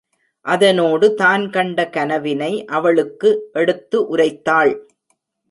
[0.45, 4.73] அதனோடு தான் கண்ட கனவினை அவளுக்கு எடுத்து உரைத்தாள்.